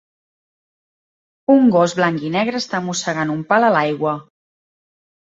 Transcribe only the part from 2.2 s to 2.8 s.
i negre està